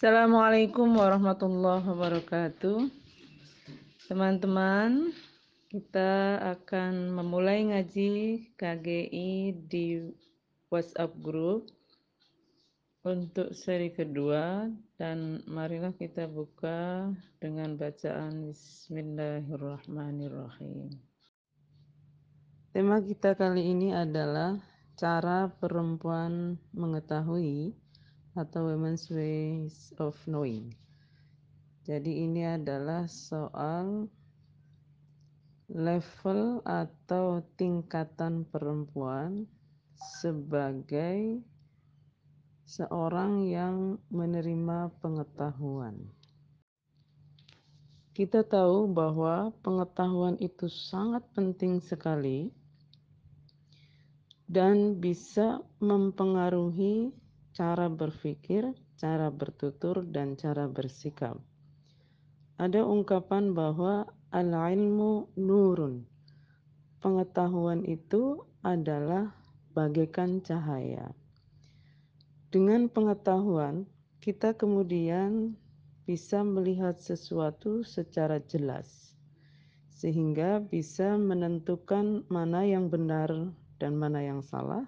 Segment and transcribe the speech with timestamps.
[0.00, 2.88] Assalamualaikum warahmatullahi wabarakatuh.
[4.08, 5.12] Teman-teman,
[5.68, 10.08] kita akan memulai ngaji KGI di
[10.72, 11.68] WhatsApp group
[13.04, 20.96] untuk seri kedua dan marilah kita buka dengan bacaan Bismillahirrahmanirrahim.
[22.72, 24.64] Tema kita kali ini adalah
[24.96, 27.76] cara perempuan mengetahui
[28.38, 30.70] atau Women's Ways of Knowing.
[31.82, 34.06] Jadi ini adalah soal
[35.70, 39.46] level atau tingkatan perempuan
[40.18, 41.42] sebagai
[42.66, 45.98] seorang yang menerima pengetahuan.
[48.14, 52.50] Kita tahu bahwa pengetahuan itu sangat penting sekali
[54.50, 57.14] dan bisa mempengaruhi
[57.50, 61.38] cara berpikir, cara bertutur, dan cara bersikap.
[62.60, 66.06] Ada ungkapan bahwa al-ilmu nurun.
[67.00, 69.32] Pengetahuan itu adalah
[69.72, 71.10] bagaikan cahaya.
[72.52, 73.88] Dengan pengetahuan,
[74.20, 75.56] kita kemudian
[76.04, 79.16] bisa melihat sesuatu secara jelas,
[79.88, 83.30] sehingga bisa menentukan mana yang benar
[83.80, 84.84] dan mana yang salah,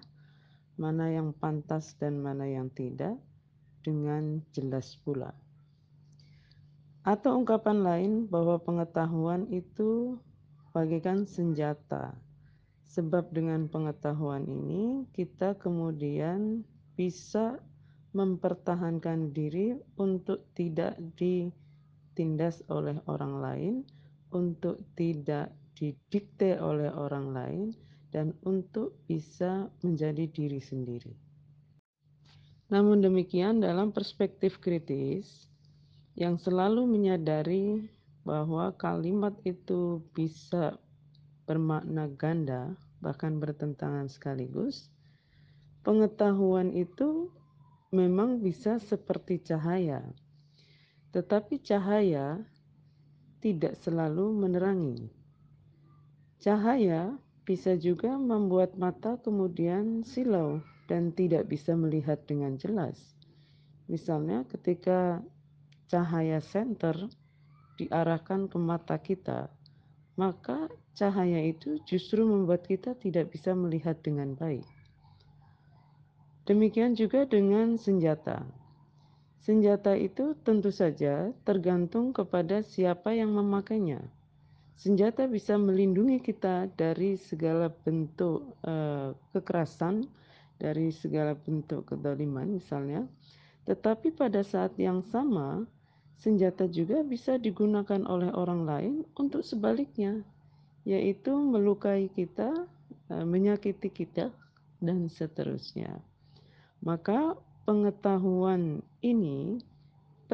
[0.81, 3.19] mana yang pantas dan mana yang tidak
[3.83, 5.35] dengan jelas pula.
[7.03, 10.17] Atau ungkapan lain bahwa pengetahuan itu
[10.71, 12.15] bagaikan senjata.
[12.93, 16.63] Sebab dengan pengetahuan ini kita kemudian
[16.95, 17.59] bisa
[18.13, 23.75] mempertahankan diri untuk tidak ditindas oleh orang lain,
[24.31, 27.67] untuk tidak didikte oleh orang lain,
[28.13, 31.17] dan untuk bisa menjadi diri sendiri.
[32.69, 35.49] Namun demikian, dalam perspektif kritis
[36.17, 37.89] yang selalu menyadari
[38.23, 40.77] bahwa kalimat itu bisa
[41.49, 44.93] bermakna ganda, bahkan bertentangan sekaligus,
[45.83, 47.33] pengetahuan itu
[47.93, 50.01] memang bisa seperti cahaya,
[51.13, 52.41] tetapi cahaya
[53.43, 55.11] tidak selalu menerangi.
[56.41, 63.19] Cahaya bisa juga membuat mata kemudian silau dan tidak bisa melihat dengan jelas.
[63.91, 65.19] Misalnya ketika
[65.91, 66.95] cahaya senter
[67.77, 69.51] diarahkan ke mata kita,
[70.15, 74.65] maka cahaya itu justru membuat kita tidak bisa melihat dengan baik.
[76.47, 78.43] Demikian juga dengan senjata.
[79.43, 84.03] Senjata itu tentu saja tergantung kepada siapa yang memakainya.
[84.73, 90.09] Senjata bisa melindungi kita dari segala bentuk uh, kekerasan,
[90.59, 93.07] dari segala bentuk kedoliman misalnya.
[93.69, 95.63] Tetapi pada saat yang sama,
[96.19, 100.23] senjata juga bisa digunakan oleh orang lain untuk sebaliknya,
[100.83, 102.67] yaitu melukai kita,
[103.11, 104.35] uh, menyakiti kita,
[104.83, 106.03] dan seterusnya.
[106.83, 109.63] Maka pengetahuan ini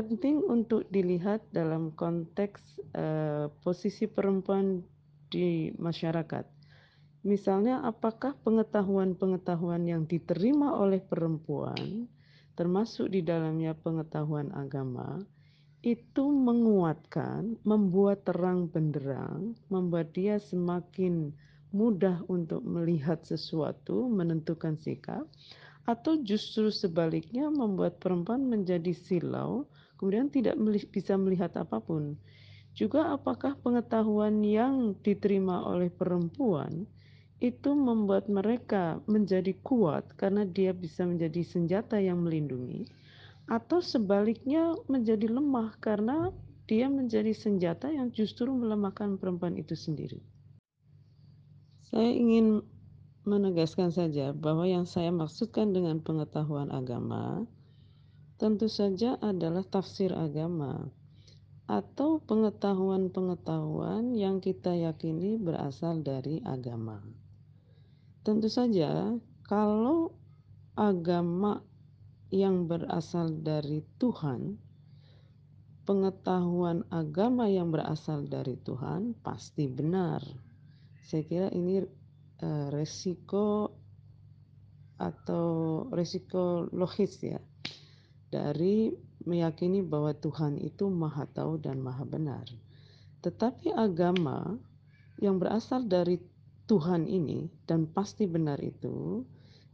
[0.05, 4.83] penting untuk dilihat dalam konteks uh, posisi perempuan
[5.29, 6.45] di masyarakat.
[7.27, 12.07] Misalnya, apakah pengetahuan-pengetahuan yang diterima oleh perempuan,
[12.55, 15.19] termasuk di dalamnya pengetahuan agama,
[15.83, 21.31] itu menguatkan, membuat terang benderang, membuat dia semakin
[21.71, 25.29] mudah untuk melihat sesuatu, menentukan sikap,
[25.89, 29.65] atau justru sebaliknya membuat perempuan menjadi silau,
[29.99, 30.55] kemudian tidak
[30.89, 32.15] bisa melihat apa pun.
[32.73, 36.87] Juga apakah pengetahuan yang diterima oleh perempuan
[37.39, 42.87] itu membuat mereka menjadi kuat karena dia bisa menjadi senjata yang melindungi
[43.47, 46.31] atau sebaliknya menjadi lemah karena
[46.69, 50.21] dia menjadi senjata yang justru melemahkan perempuan itu sendiri.
[51.89, 52.61] Saya ingin
[53.25, 57.49] menegaskan saja bahwa yang saya maksudkan dengan pengetahuan agama
[58.39, 60.87] tentu saja adalah tafsir agama
[61.67, 67.03] atau pengetahuan-pengetahuan yang kita yakini berasal dari agama.
[68.23, 70.15] Tentu saja, kalau
[70.79, 71.67] agama
[72.31, 74.55] yang berasal dari Tuhan,
[75.83, 80.23] pengetahuan agama yang berasal dari Tuhan pasti benar.
[81.05, 81.83] Saya kira ini
[82.39, 83.75] uh, resiko
[84.97, 85.47] atau
[85.91, 87.39] resiko logis ya
[88.29, 88.93] dari
[89.25, 92.45] meyakini bahwa Tuhan itu maha tahu dan maha benar.
[93.25, 94.57] Tetapi agama
[95.19, 96.21] yang berasal dari
[96.69, 99.25] Tuhan ini dan pasti benar itu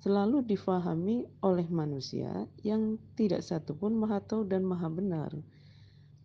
[0.00, 5.32] selalu difahami oleh manusia yang tidak satupun maha tahu dan maha benar.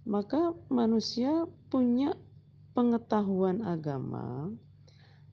[0.05, 2.13] Maka manusia punya
[2.77, 4.53] pengetahuan agama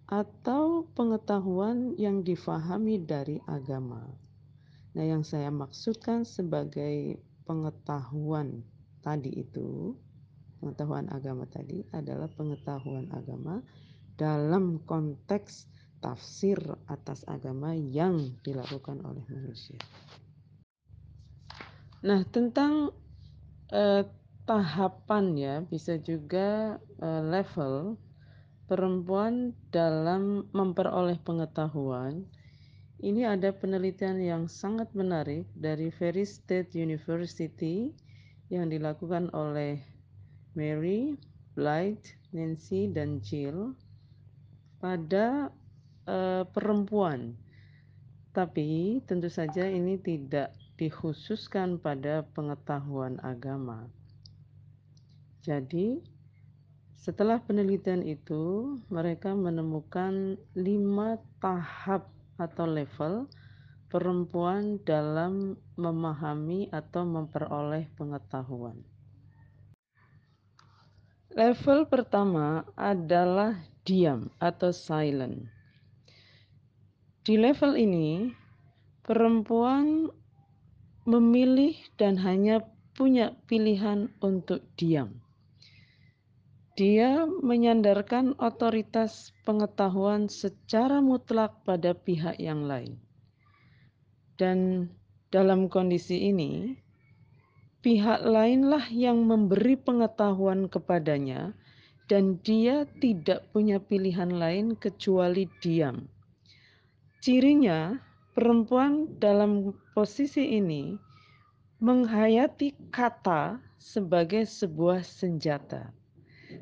[0.06, 4.25] atau pengetahuan yang difahami dari agama.
[4.96, 8.64] Nah, yang saya maksudkan sebagai pengetahuan
[9.04, 9.92] tadi itu,
[10.56, 13.60] pengetahuan agama tadi adalah pengetahuan agama
[14.16, 15.68] dalam konteks
[16.00, 16.56] tafsir
[16.88, 19.76] atas agama yang dilakukan oleh manusia.
[22.00, 22.88] Nah, tentang
[23.68, 24.04] eh,
[24.48, 28.00] tahapan ya, bisa juga eh, level
[28.64, 32.24] perempuan dalam memperoleh pengetahuan,
[33.04, 37.92] ini ada penelitian yang sangat menarik dari Ferry State University
[38.48, 39.84] yang dilakukan oleh
[40.56, 41.20] Mary,
[41.52, 43.76] Blight, Nancy, dan Jill
[44.80, 45.52] pada
[46.08, 47.36] uh, perempuan.
[48.32, 53.88] Tapi tentu saja ini tidak dikhususkan pada pengetahuan agama.
[55.44, 56.00] Jadi,
[56.96, 63.28] setelah penelitian itu, mereka menemukan lima tahap atau level
[63.92, 68.80] perempuan dalam memahami atau memperoleh pengetahuan.
[71.36, 75.52] Level pertama adalah diam atau silent.
[77.26, 78.32] Di level ini,
[79.04, 80.08] perempuan
[81.04, 82.64] memilih dan hanya
[82.96, 85.25] punya pilihan untuk diam.
[86.76, 93.00] Dia menyandarkan otoritas pengetahuan secara mutlak pada pihak yang lain.
[94.36, 94.92] Dan
[95.32, 96.76] dalam kondisi ini,
[97.80, 101.56] pihak lainlah yang memberi pengetahuan kepadanya,
[102.12, 106.04] dan dia tidak punya pilihan lain kecuali diam.
[107.24, 107.96] Cirinya,
[108.36, 110.92] perempuan dalam posisi ini
[111.80, 115.88] menghayati kata sebagai sebuah senjata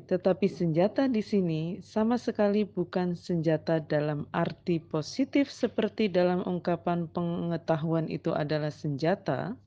[0.05, 8.05] tetapi senjata di sini sama sekali bukan senjata dalam arti positif seperti dalam ungkapan pengetahuan
[8.05, 9.57] itu adalah senjata,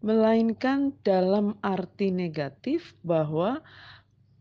[0.00, 3.60] melainkan dalam arti negatif bahwa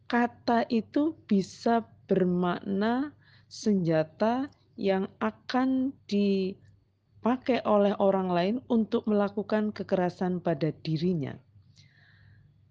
[0.08, 3.12] kata itu bisa bermakna
[3.52, 4.48] senjata
[4.80, 11.36] yang akan dipakai oleh orang lain untuk melakukan kekerasan pada dirinya.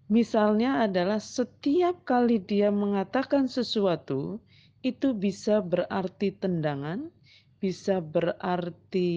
[0.08, 4.40] Misalnya adalah setiap kali dia mengatakan sesuatu,
[4.81, 7.12] itu bisa berarti tendangan,
[7.60, 9.12] bisa berarti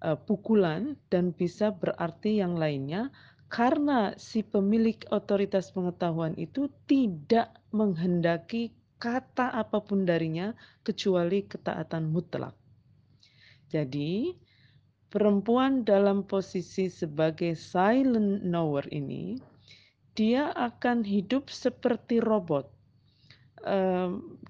[0.00, 3.12] uh, pukulan, dan bisa berarti yang lainnya,
[3.52, 12.56] karena si pemilik otoritas pengetahuan itu tidak menghendaki kata apa pun darinya kecuali ketaatan mutlak.
[13.68, 14.32] Jadi,
[15.12, 19.36] perempuan dalam posisi sebagai silent knower ini
[20.16, 22.72] dia akan hidup seperti robot.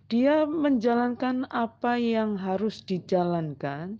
[0.06, 3.96] dia menjalankan apa yang harus dijalankan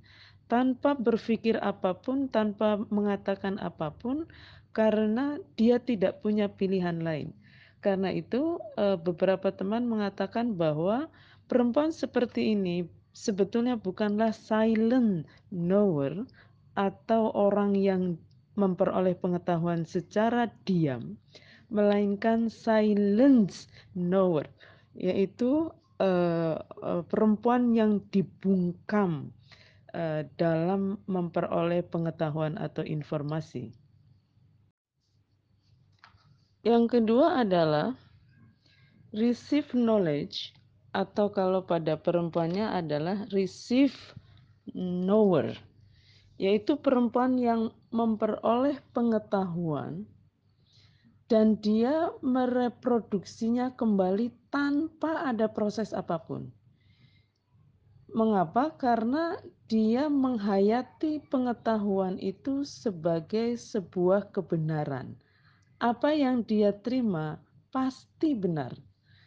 [0.47, 4.29] tanpa berpikir apa pun, tanpa mengatakan apa pun,
[4.77, 7.33] karena dia tidak punya pilihan lain.
[7.81, 11.09] Karena itu, beberapa teman mengatakan bahwa
[11.51, 12.87] perempuan seperti ini
[13.17, 16.29] sebetulnya bukanlah silent knower
[16.77, 18.03] atau orang yang
[18.55, 21.17] memperoleh pengetahuan secara diam,
[21.69, 24.47] melainkan silence knower,
[24.95, 26.61] yaitu uh,
[27.11, 29.35] perempuan yang dibungkam
[29.95, 33.75] uh, dalam memperoleh pengetahuan atau informasi.
[36.67, 37.95] Yang kedua adalah
[39.15, 40.51] receive knowledge
[40.91, 43.95] atau kalau pada perempuannya adalah receive
[44.75, 45.55] knower,
[46.43, 50.09] yaitu perempuan yang memperoleh pengetahuan
[51.27, 56.51] dan dia mereproduksinya kembali tanpa ada proses apa pun.
[58.15, 58.73] Mengapa?
[58.79, 59.35] Karena
[59.67, 65.19] dia menghayati pengetahuan itu sebagai sebuah kebenaran.
[65.83, 67.43] Apa yang dia terima
[67.75, 68.73] pasti benar,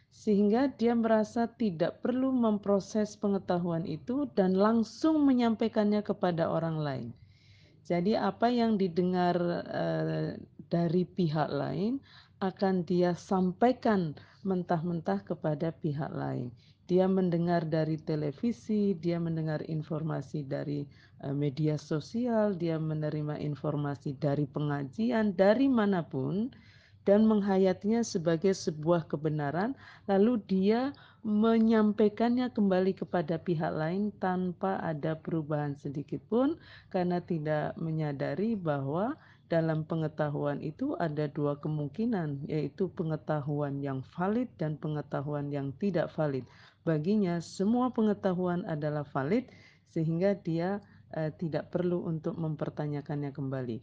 [0.09, 7.09] sehingga dia merasa tidak perlu memproses pengetahuan itu dan langsung menyampaikannya kepada orang lain.
[7.85, 9.37] Jadi, apa yang didengar
[9.69, 11.99] eh, dari pihak lain
[12.39, 14.15] akan dia sampaikan
[14.47, 16.53] mentah-mentah kepada pihak lain.
[16.89, 20.89] Dia mendengar dari televisi, dia mendengar informasi dari
[21.21, 26.49] uh, media sosial, dia menerima informasi dari pengajian, dari mana pun,
[27.05, 29.77] dan menghayatinya sebagai sebuah kebenaran,
[30.09, 30.89] lalu dia
[31.21, 36.57] menyampaikannya kembali kepada pihak lain tanpa ada perubahan sedikit pun,
[36.89, 39.13] karena tidak menyadari bahwa
[39.49, 46.45] dalam pengetahuan itu ada dua kemungkinan, yaitu pengetahuan yang valid dan pengetahuan yang tidak valid.
[46.85, 49.49] Baginya, semua pengetahuan adalah valid,
[49.89, 50.77] sehingga dia
[51.17, 53.81] eh, tidak perlu untuk mempertanyakannya kembali.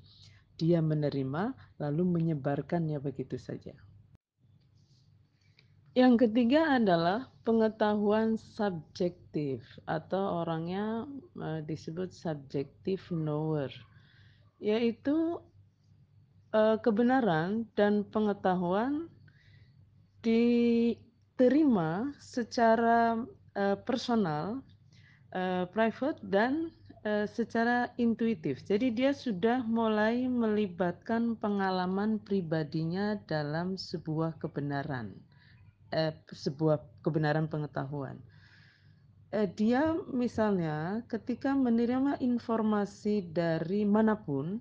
[0.56, 3.74] Dia menerima, lalu menyebarkannya begitu saja.
[5.96, 11.10] Yang ketiga adalah pengetahuan subjektif atau orangnya
[11.42, 13.74] eh, disebut subjektif knower,
[14.62, 15.42] yaitu
[16.80, 19.12] kebenaran dan pengetahuan
[20.24, 23.20] diterima secara
[23.54, 24.64] uh, personal,
[25.36, 26.72] uh, private dan
[27.30, 28.66] secara intuitif.
[28.66, 35.14] Jadi dia sudah mulai melibatkan pengalaman pribadinya dalam sebuah kebenaran,
[36.34, 38.18] sebuah kebenaran pengetahuan.
[39.54, 44.58] dia misalnya ketika menerima informasi dari mana pun,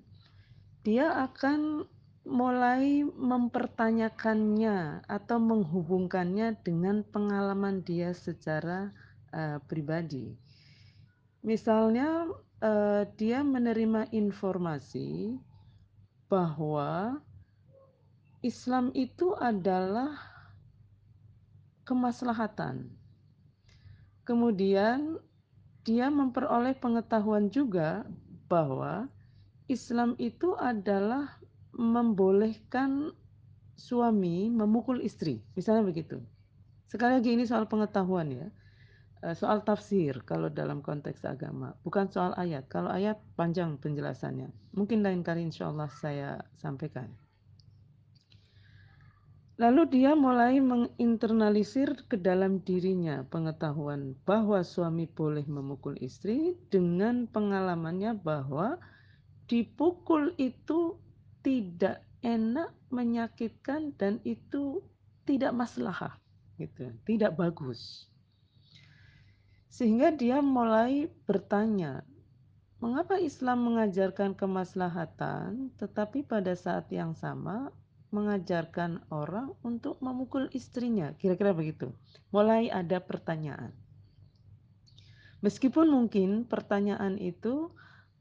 [0.85, 1.89] dia akan
[2.29, 8.93] mulai mempertanyakannya atau menghubungkannya dengan pengalaman dia secara
[9.33, 10.37] uh, pribadi.
[11.41, 12.29] Misalnya,
[12.61, 15.41] uh, dia menerima informasi
[16.29, 17.17] bahwa
[18.45, 20.13] Islam itu adalah
[21.85, 22.89] kemaslahatan.
[24.25, 25.21] Kemudian,
[25.85, 28.05] dia memperoleh pengetahuan juga
[28.49, 29.05] bahwa
[29.65, 31.41] Islam itu adalah
[31.73, 33.11] membolehkan
[33.75, 36.21] suami memukul istri, misalnya begitu.
[36.87, 38.47] Sekali lagi ini soal pengetahuan ya,
[39.25, 42.69] eh, soal tafsir kalau dalam konteks agama, bukan soal ayat.
[42.71, 47.09] Kalau ayat panjang penjelasannya, mungkin lain kali insya Allah saya sampaikan.
[49.55, 58.19] Lalu dia mulai menginternalisir ke dalam dirinya pengetahuan bahwa suami boleh memukul istri dengan pengalamannya
[58.19, 58.75] bahwa
[59.45, 60.97] dipukul itu
[61.45, 64.81] tidak enak, menyakitkan dan itu
[65.29, 66.17] tidak maslahah
[66.57, 68.09] gitu, tidak bagus.
[69.69, 72.01] Sehingga dia mulai bertanya,
[72.79, 77.69] mengapa Islam mengajarkan kemaslahatan tetapi pada saat yang sama
[78.15, 81.11] mengajarkan orang untuk memukul istrinya?
[81.19, 81.91] Kira-kira begitu.
[82.31, 83.75] Mulai ada pertanyaan.
[85.43, 87.75] Meskipun mungkin pertanyaan itu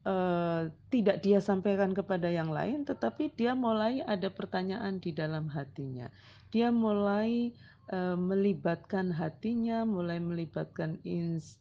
[0.05, 6.09] uh, tidak dia sampaikan kepada yang lain, tetapi dia mulai ada pertanyaan di dalam hatinya.
[6.55, 7.51] Dia mulai
[7.91, 11.59] uh, melibatkan hatinya, mulai melibatkan ins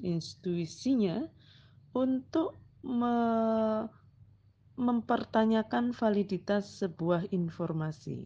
[0.00, 1.28] intuisinya
[1.92, 3.14] untuk me
[4.72, 8.24] mempertanyakan validitas sebuah informasi.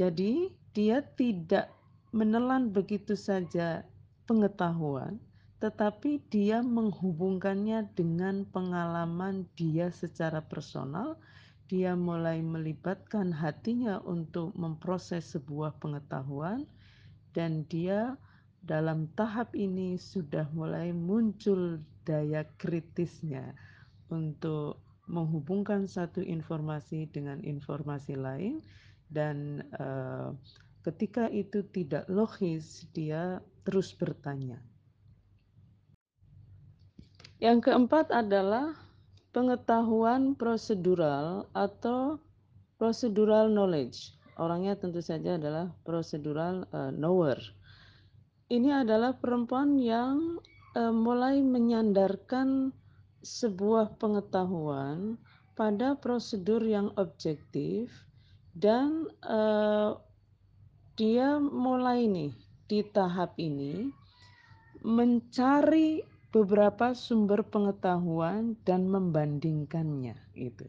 [0.00, 1.68] Jadi, dia tidak
[2.10, 3.84] menelan begitu saja
[4.24, 5.20] pengetahuan,
[5.60, 11.20] tetapi dia menghubungkannya dengan pengalaman dia secara personal.
[11.70, 16.66] Dia mulai melibatkan hatinya untuk memproses sebuah pengetahuan,
[17.30, 18.18] dan dia
[18.66, 23.54] dalam tahap ini sudah mulai muncul daya kritisnya
[24.10, 28.58] untuk menghubungkan satu informasi dengan informasi lain,
[29.12, 30.34] dan uh,
[30.82, 34.58] ketika itu tidak logis, dia terus bertanya.
[37.40, 38.76] Yang keempat adalah
[39.32, 42.20] pengetahuan prosedural atau
[42.76, 44.12] procedural knowledge.
[44.36, 47.40] Orangnya tentu saja adalah procedural uh, knower.
[48.52, 50.36] Ini adalah perempuan yang
[50.76, 52.76] uh, mulai menyandarkan
[53.24, 55.16] sebuah pengetahuan
[55.56, 57.88] pada prosedur yang objektif
[58.52, 59.96] dan uh,
[60.96, 62.32] dia mulai nih
[62.68, 63.88] di tahap ini
[64.84, 70.66] mencari beberapa sumber pengetahuan dan membandingkannya itu.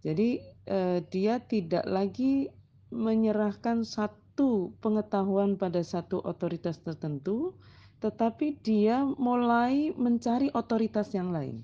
[0.00, 2.48] Jadi eh, dia tidak lagi
[2.90, 7.52] menyerahkan satu pengetahuan pada satu otoritas tertentu,
[8.00, 11.60] tetapi dia mulai mencari otoritas yang lain.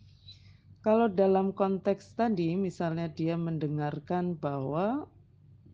[0.85, 5.07] Kalau dalam konteks tadi, misalnya dia mendengarkan bahwa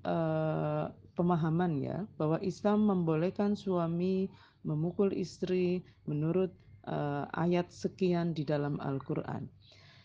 [0.04, 0.86] eh,
[1.16, 4.28] pemahaman ya, bahwa Islam membolehkan suami
[4.62, 6.54] memukul istri menurut
[6.86, 9.46] uh, ayat sekian di dalam Al-Quran.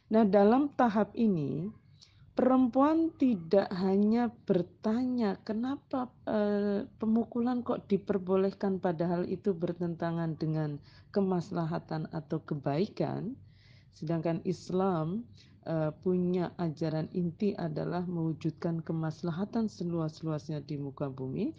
[0.07, 1.67] Nah, dalam tahap ini,
[2.37, 10.77] perempuan tidak hanya bertanya kenapa uh, pemukulan kok diperbolehkan padahal itu bertentangan dengan
[11.11, 13.33] kemaslahatan atau kebaikan,
[13.97, 15.25] sedangkan Islam
[15.65, 21.51] uh, punya ajaran inti adalah mewujudkan kemaslahatan seluas-luasnya di muka bumi,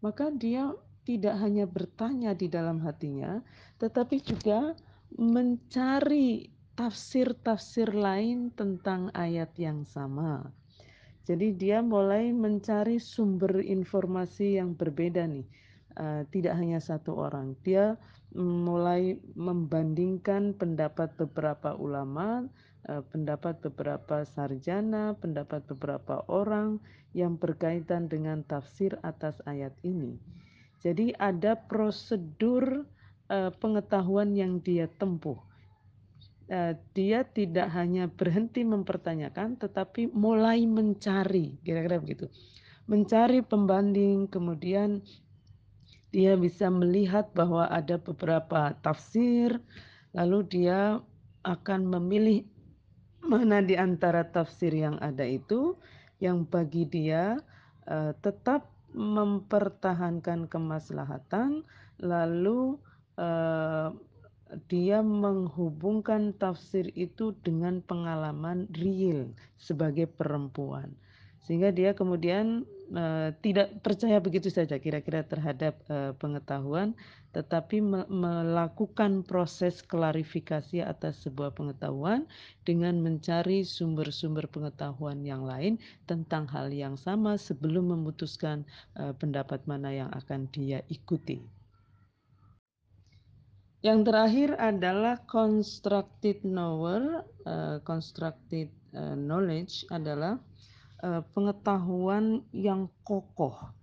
[0.00, 0.72] maka dia
[1.02, 3.42] tidak hanya bertanya di dalam hatinya,
[3.82, 4.74] tetapi juga
[5.18, 10.48] mencari tafsir-tafsir lain tentang ayat yang sama.
[11.22, 15.46] Jadi dia mulai mencari sumber informasi yang berbeda nih.
[15.92, 17.54] Uh, tidak hanya satu orang.
[17.62, 17.94] Dia
[18.34, 22.48] mulai membandingkan pendapat beberapa ulama,
[22.88, 26.80] uh, pendapat beberapa sarjana, pendapat beberapa orang
[27.12, 30.16] yang berkaitan dengan tafsir atas ayat ini.
[30.82, 32.82] Jadi ada prosedur
[33.30, 35.38] uh, pengetahuan yang dia tempuh.
[36.50, 42.26] Uh, dia tidak hanya berhenti mempertanyakan, tetapi mulai mencari, kira-kira begitu.
[42.90, 45.06] Mencari pembanding, kemudian
[46.10, 49.62] dia bisa melihat bahwa ada beberapa tafsir,
[50.12, 50.98] lalu dia
[51.46, 52.44] akan memilih
[53.22, 55.78] mana di antara tafsir yang ada itu
[56.18, 57.38] yang bagi dia
[57.86, 61.64] uh, tetap mempertahankan kemaslahatan
[62.00, 62.76] lalu
[63.16, 63.92] uh,
[64.68, 70.92] dia menghubungkan tafsir itu dengan pengalaman real sebagai perempuan
[71.42, 72.62] sehingga dia kemudian
[72.94, 76.94] uh, tidak percaya begitu saja kira-kira terhadap uh, pengetahuan
[77.32, 82.28] tetapi me melakukan proses klarifikasi atas sebuah pengetahuan
[82.68, 88.68] dengan mencari sumber-sumber pengetahuan yang lain tentang hal yang sama sebelum memutuskan
[89.00, 91.40] uh, pendapat mana yang akan dia ikuti.
[93.82, 100.38] Yang terakhir adalah constructed knower, uh, constructed uh, knowledge adalah
[101.34, 103.74] pengetahuan yang kokoh.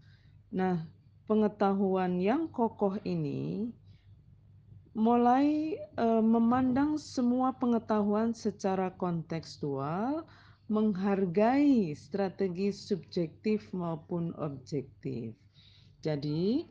[0.56, 0.88] Nah,
[1.28, 3.70] pengetahuan yang kokoh ini
[4.98, 10.26] mulai uh, memandang semua pengetahuan secara kontekstual,
[10.66, 15.38] menghargai strategi subjektif maupun objektif.
[16.00, 16.66] Jadi,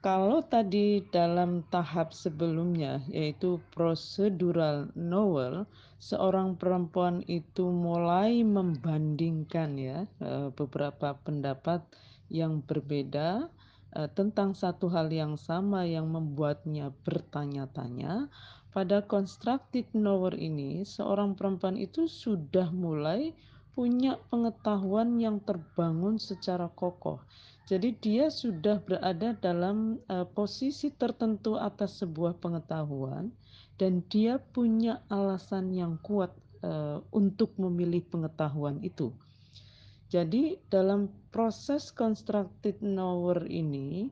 [0.00, 5.68] kalau tadi dalam tahap sebelumnya, yaitu prosedural knower,
[6.00, 11.84] seorang perempuan itu mulai membandingkan ya eh, beberapa pendapat
[12.30, 13.50] yang berbeda
[13.98, 18.30] uh, tentang satu hal yang sama yang membuatnya bertanya-tanya,
[18.70, 23.34] pada constructive knower ini seorang perempuan itu sudah mulai
[23.74, 27.18] punya pengetahuan yang terbangun secara kokoh.
[27.68, 33.30] Jadi dia sudah berada dalam uh, posisi tertentu atas sebuah pengetahuan
[33.80, 36.34] dan dia punya alasan yang kuat
[36.66, 39.14] uh, untuk memilih pengetahuan itu.
[40.10, 44.10] Jadi dalam proses constructed knower ini,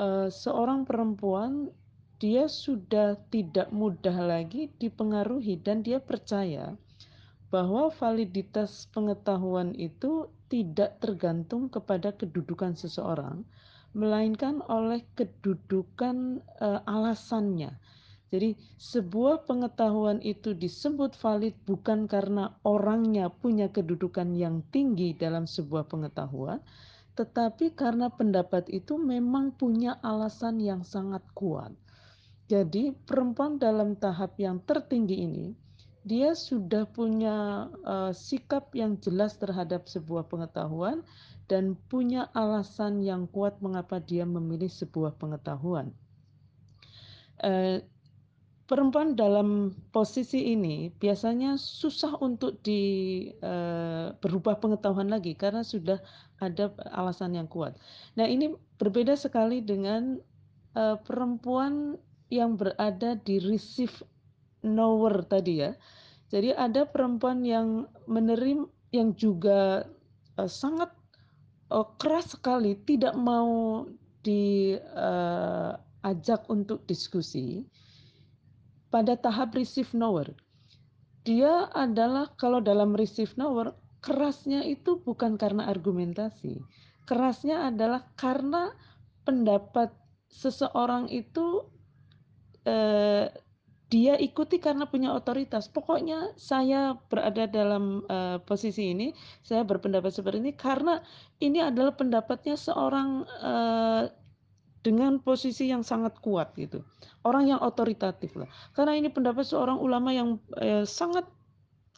[0.00, 1.68] uh, seorang perempuan
[2.16, 6.72] dia sudah tidak mudah lagi dipengaruhi dan dia percaya
[7.52, 13.42] bahwa validitas pengetahuan itu tidak tergantung kepada kedudukan seseorang,
[13.96, 17.74] melainkan oleh kedudukan uh, alasannya.
[18.26, 25.86] Jadi sebuah pengetahuan itu disebut valid bukan karena orangnya punya kedudukan yang tinggi dalam sebuah
[25.86, 26.58] pengetahuan,
[27.16, 31.72] tetapi karena pendapat itu memang punya alasan yang sangat kuat.
[32.46, 35.46] Jadi perempuan dalam tahap yang tertinggi ini,
[36.06, 41.02] dia sudah punya uh, sikap yang jelas terhadap sebuah pengetahuan
[41.50, 45.90] dan punya alasan yang kuat mengapa dia memilih sebuah pengetahuan.
[47.42, 47.82] Uh,
[48.70, 52.82] perempuan dalam posisi ini biasanya susah untuk di
[53.42, 55.98] uh, berubah pengetahuan lagi karena sudah
[56.38, 57.74] ada alasan yang kuat.
[58.14, 60.22] Nah, ini berbeda sekali dengan
[60.78, 61.98] uh, perempuan
[62.30, 64.06] yang berada di receive
[64.64, 65.72] knower tadi ya.
[66.26, 69.86] Jadi ada perempuan yang menerima yang juga
[70.38, 70.90] uh, sangat
[71.70, 73.86] uh, keras sekali tidak mau
[74.26, 74.90] diajak
[76.42, 77.62] uh, untuk diskusi
[78.90, 80.30] pada tahap receive knower.
[81.26, 86.62] Dia adalah kalau dalam receive knower kerasnya itu bukan karena argumentasi.
[87.06, 88.70] Kerasnya adalah karena
[89.26, 89.90] pendapat
[90.30, 91.66] seseorang itu
[93.86, 95.70] dia ikuti karena punya otoritas.
[95.70, 99.14] Pokoknya saya berada dalam uh, posisi ini,
[99.46, 100.98] saya berpendapat seperti ini karena
[101.38, 104.10] ini adalah pendapatnya seorang uh,
[104.86, 106.86] dengan posisi yang sangat kuat gitu.
[107.26, 108.46] Orang yang otoritatif lah.
[108.70, 111.26] Karena ini pendapat seorang ulama yang eh, sangat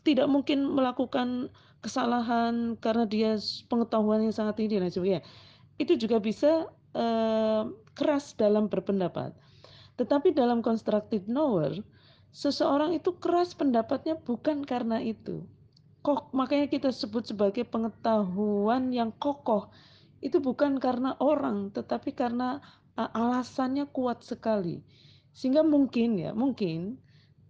[0.08, 1.52] tidak mungkin melakukan
[1.84, 3.36] kesalahan karena dia
[3.68, 5.22] pengetahuan yang sangat tinggi dan sebagainya.
[5.76, 9.36] Itu juga bisa eh, keras dalam berpendapat.
[9.98, 11.82] Tetapi dalam constructive knower,
[12.30, 15.44] seseorang itu keras pendapatnya bukan karena itu.
[15.98, 19.68] kok makanya kita sebut sebagai pengetahuan yang kokoh.
[20.22, 22.62] Itu bukan karena orang, tetapi karena
[22.96, 24.80] uh, alasannya kuat sekali.
[25.34, 26.96] Sehingga mungkin ya, mungkin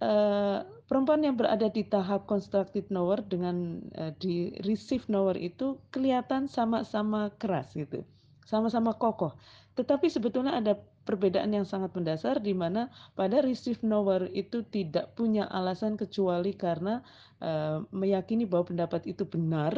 [0.00, 6.48] uh, perempuan yang berada di tahap constructed knower dengan uh, di receive knower itu kelihatan
[6.48, 8.02] sama-sama keras gitu.
[8.48, 9.36] Sama-sama kokoh.
[9.76, 10.74] Tetapi sebetulnya ada
[11.08, 17.00] perbedaan yang sangat mendasar di mana pada receive knower itu tidak punya alasan kecuali karena
[17.40, 19.72] uh, meyakini bahwa pendapat itu benar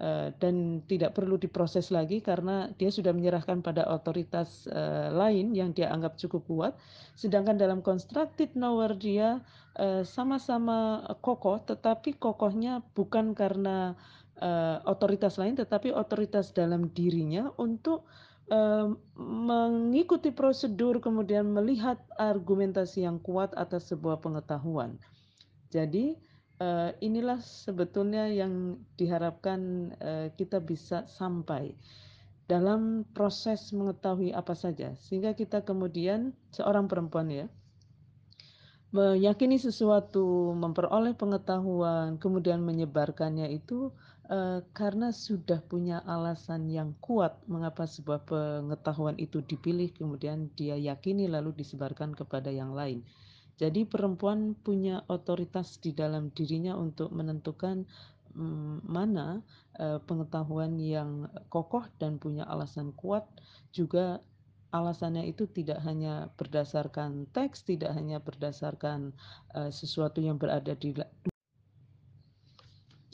[0.00, 5.76] uh, dan tidak perlu diproses lagi karena dia sudah menyerahkan pada otoritas uh, lain yang
[5.76, 6.72] dia anggap cukup kuat.
[7.12, 9.44] Sedangkan dalam constructed knower dia
[10.06, 13.98] sama-sama kokoh, tetapi kokohnya bukan karena
[14.86, 18.06] otoritas lain, tetapi otoritas dalam dirinya untuk
[19.16, 25.00] mengikuti prosedur kemudian melihat argumentasi yang kuat atas sebuah pengetahuan.
[25.72, 26.12] Jadi
[27.00, 29.90] inilah sebetulnya yang diharapkan
[30.36, 31.72] kita bisa sampai
[32.44, 37.48] dalam proses mengetahui apa saja sehingga kita kemudian seorang perempuan ya
[38.94, 43.90] meyakini sesuatu, memperoleh pengetahuan, kemudian menyebarkannya itu
[44.24, 51.28] Uh, karena sudah punya alasan yang kuat mengapa sebuah pengetahuan itu dipilih kemudian dia yakini
[51.28, 53.04] lalu disebarkan kepada yang lain.
[53.60, 57.84] Jadi perempuan punya otoritas di dalam dirinya untuk menentukan
[58.34, 59.44] um, mana
[59.78, 63.28] uh, pengetahuan yang kokoh dan punya alasan kuat
[63.70, 64.24] juga
[64.74, 69.14] alasannya itu tidak hanya berdasarkan teks, tidak hanya berdasarkan
[69.54, 70.90] uh, sesuatu yang berada di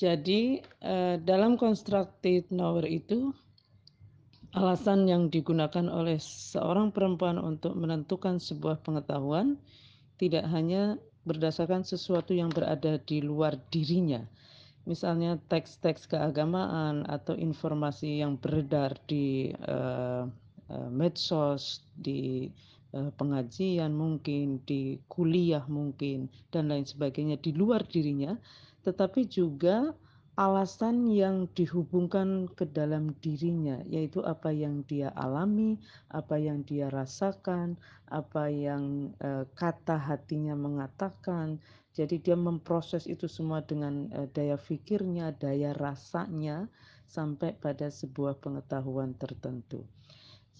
[0.01, 3.37] jadi uh, dalam constructed knower itu
[4.57, 9.61] alasan yang digunakan oleh seorang perempuan untuk menentukan sebuah pengetahuan
[10.17, 10.97] tidak hanya
[11.29, 14.25] berdasarkan sesuatu yang berada di luar dirinya.
[14.89, 20.25] Misalnya teks-teks keagamaan atau informasi yang beredar di uh,
[20.89, 22.49] medsos, di
[22.90, 28.35] pengajian mungkin, di kuliah mungkin, dan lain sebagainya di luar dirinya,
[28.83, 29.94] tetapi juga
[30.40, 35.76] alasan yang dihubungkan ke dalam dirinya, yaitu apa yang dia alami,
[36.09, 37.76] apa yang dia rasakan,
[38.09, 41.61] apa yang uh, kata hatinya mengatakan.
[41.92, 46.70] Jadi dia memproses itu semua dengan uh, daya pikirnya, daya rasanya
[47.05, 49.85] sampai pada sebuah pengetahuan tertentu.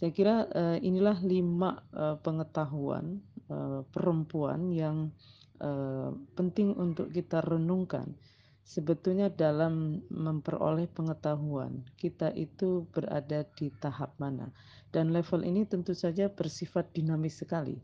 [0.00, 3.20] Saya kira uh, inilah lima uh, pengetahuan
[3.52, 5.12] uh, perempuan yang
[5.60, 8.16] uh, penting untuk kita renungkan.
[8.64, 14.48] Sebetulnya dalam memperoleh pengetahuan kita itu berada di tahap mana.
[14.88, 17.76] Dan level ini tentu saja bersifat dinamis sekali.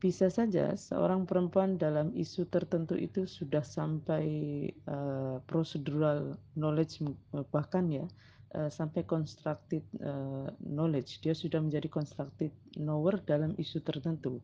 [0.00, 4.24] Bisa saja seorang perempuan dalam isu tertentu itu sudah sampai
[4.88, 7.04] uh, procedural knowledge
[7.52, 8.08] bahkan ya
[8.54, 14.40] uh, sampai constructed uh, knowledge dia sudah menjadi constructed knower dalam isu tertentu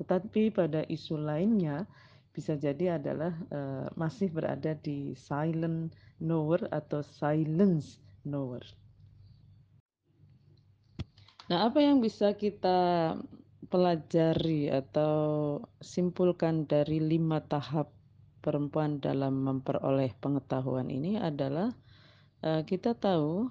[0.00, 1.88] tetapi pada isu lainnya
[2.32, 8.64] bisa jadi adalah uh, masih berada di silent knower atau silence knower.
[11.52, 13.12] Nah, apa yang bisa kita
[13.68, 17.92] pelajari atau simpulkan dari lima tahap
[18.40, 21.68] perempuan dalam memperoleh pengetahuan ini adalah
[22.42, 23.48] uh, kita tahu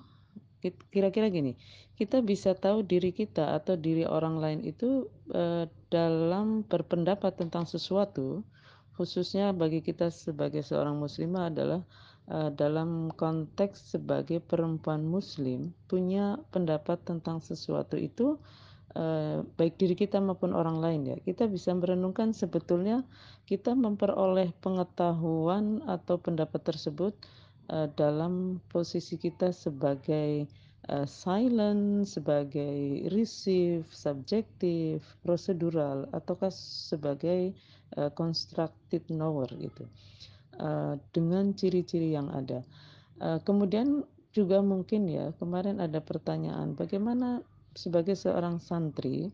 [0.93, 1.57] kira-kira gini,
[1.97, 8.45] kita bisa tahu diri kita atau diri orang lain itu uh, dalam berpendapat tentang sesuatu
[8.93, 11.81] khususnya bagi kita sebagai seorang muslimah adalah
[12.29, 18.37] uh, dalam konteks sebagai perempuan muslim punya pendapat tentang sesuatu itu
[19.55, 23.07] baik diri kita maupun orang lain ya kita bisa merenungkan sebetulnya
[23.47, 27.15] kita memperoleh pengetahuan atau pendapat tersebut
[27.71, 30.45] uh, dalam posisi kita sebagai
[30.91, 37.55] uh, silent, sebagai receive, subjektif, prosedural, ataukah sebagai
[37.97, 39.87] uh, constructed knower gitu
[40.59, 42.61] uh, dengan ciri-ciri yang ada.
[43.21, 47.43] Uh, kemudian juga mungkin ya kemarin ada pertanyaan bagaimana
[47.75, 49.31] sebagai seorang santri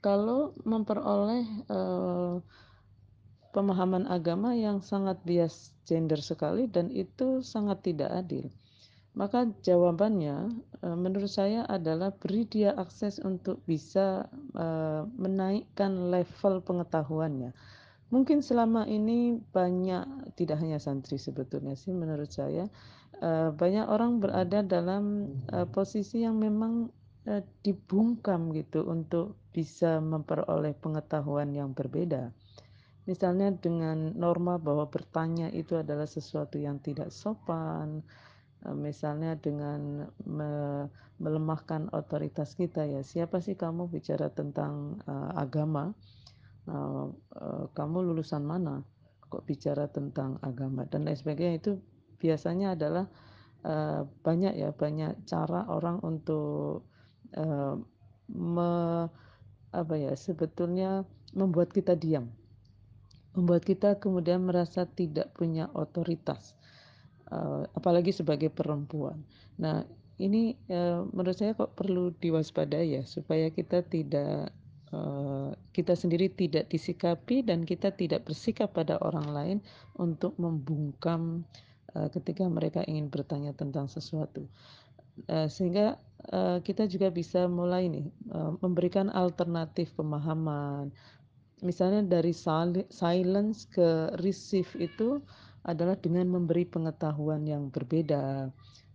[0.00, 2.40] kalau memperoleh uh,
[3.50, 8.46] pemahaman agama yang sangat bias gender sekali dan itu sangat tidak adil.
[9.10, 10.54] Maka jawabannya
[10.94, 14.30] menurut saya adalah beri dia akses untuk bisa
[15.18, 17.50] menaikkan level pengetahuannya
[18.10, 22.66] mungkin selama ini banyak tidak hanya santri sebetulnya sih menurut saya
[23.22, 25.30] uh, banyak orang berada dalam
[25.70, 26.90] posisi yang memang
[27.62, 32.32] dibungkam gitu untuk bisa memperoleh pengetahuan yang berbeda
[33.10, 38.06] Misalnya dengan norma bahwa bertanya itu adalah sesuatu yang tidak sopan,
[38.62, 40.86] eh, misalnya dengan me
[41.20, 45.92] melemahkan otoritas kita ya, "Siapa sih kamu bicara tentang, uh, agama?
[46.64, 48.80] Uh, uh, kamu lulusan mana?
[49.28, 51.60] Kok bicara tentang agama?" Dan lain sebagainya.
[51.60, 51.72] Itu
[52.24, 53.04] biasanya adalah,
[53.68, 56.88] uh, banyak ya, banyak cara orang untuk,
[57.36, 57.76] uh,
[58.32, 58.72] me
[59.76, 61.04] apa ya, sebetulnya
[61.36, 62.32] membuat kita diam.
[63.30, 66.58] Membuat kita kemudian merasa tidak punya otoritas,
[67.30, 69.22] uh, apalagi sebagai perempuan.
[69.54, 69.86] Nah,
[70.18, 74.50] ini, uh, menurut saya kok perlu diwaspadai ya, supaya kita tidak,
[74.90, 79.58] uh, kita sendiri tidak disikapi dan kita tidak bersikap pada orang lain
[79.94, 81.46] untuk membungkam,
[81.90, 84.46] ketika mereka ingin bertanya tentang sesuatu.
[85.26, 85.98] Sehingga,
[86.62, 88.06] kita juga bisa mulai nih,
[88.62, 90.94] memberikan alternatif pemahaman,
[91.60, 92.32] Misalnya dari
[92.88, 95.20] silence ke receive itu
[95.68, 98.48] adalah dengan memberi pengetahuan yang berbeda.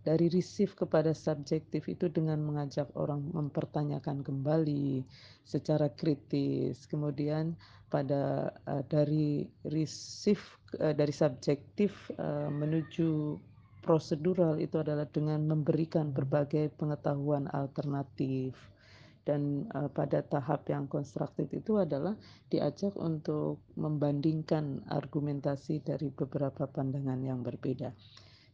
[0.06, 5.02] Dari receive kepada subjektif itu dengan mengajak orang mempertanyakan kembali
[5.42, 6.86] secara kritis.
[6.86, 7.58] Kemudian
[7.90, 10.42] pada uh, dari receive
[10.78, 13.38] uh, dari subjektif uh, menuju
[13.82, 18.54] prosedural itu adalah dengan memberikan berbagai pengetahuan alternatif
[19.26, 22.14] dan uh, pada tahap yang konstruktif itu adalah
[22.46, 27.90] diajak untuk membandingkan argumentasi dari beberapa pandangan yang berbeda.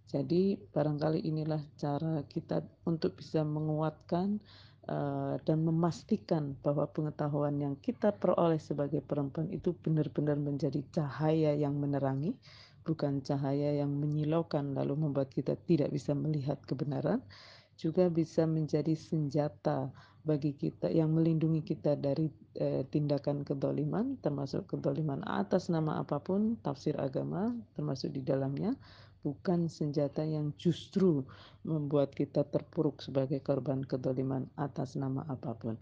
[0.09, 4.41] Jadi barangkali inilah cara kita untuk bisa menguatkan
[4.89, 11.77] uh, dan memastikan bahwa pengetahuan yang kita peroleh sebagai perempuan itu benar-benar menjadi cahaya yang
[11.77, 12.35] menerangi,
[12.83, 17.23] bukan cahaya yang menyilaukan lalu membuat kita tidak bisa melihat kebenaran,
[17.77, 19.91] juga bisa menjadi senjata
[20.23, 26.55] bagi kita yang melindungi kita dari eh, tindakan kedoliman termasuk kedoliman atas nama apa pun
[26.63, 28.79] tafsir agama termasuk di dalamnya
[29.23, 31.23] bukan senjata yang justru
[31.63, 35.79] membuat kita terpuruk sebagai korban kedoliman atas nama apa pun.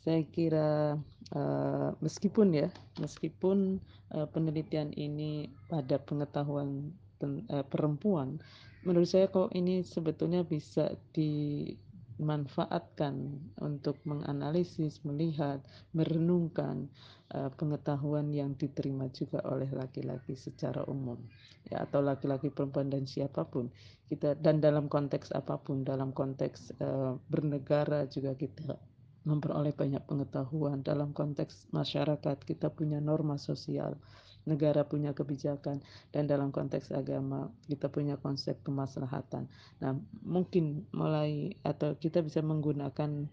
[0.00, 0.96] Saya kira
[1.36, 3.76] uh, meskipun ya meskipun
[4.16, 6.88] uh, penelitian ini pada pengetahuan
[7.20, 8.40] uh, perempuan
[8.84, 13.14] menurut saya kok ini sebetulnya bisa dimanfaatkan
[13.60, 15.60] untuk menganalisis, melihat,
[15.92, 16.88] merenungkan
[17.36, 21.20] uh, pengetahuan yang diterima juga oleh laki-laki secara umum
[21.68, 23.68] ya atau laki-laki perempuan dan siapa pun.
[24.08, 28.80] Kita dan dalam konteks apa pun dalam konteks uh, bernegara juga kita
[29.28, 30.80] memperoleh banyak pengetahuan.
[30.80, 34.00] Dalam konteks masyarakat kita punya norma sosial
[34.48, 39.48] negara punya kebijakan dan dalam konteks agama kita punya konsep kemaslahatan.
[39.82, 43.28] Nah, mungkin mulai atau kita bisa menggunakan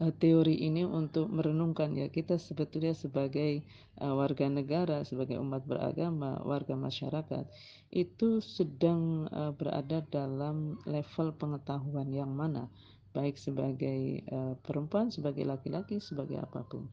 [0.00, 3.64] uh, teori ini untuk merenungkan ya kita sebetulnya sebagai
[4.00, 7.44] uh, warga negara, sebagai umat beragama, warga masyarakat
[7.92, 12.68] itu sedang uh, berada dalam level pengetahuan yang mana
[13.16, 16.84] baik sebagai uh, perempuan, sebagai laki-laki, sebagai apa pun.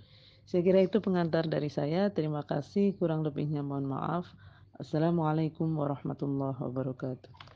[0.44, 2.12] Saya kira itu pengantar dari saya.
[2.12, 2.96] Terima kasih.
[3.00, 4.28] Kurang lebihnya mohon maaf.
[4.76, 7.53] Assalamualaikum warahmatullahi wabarakatuh.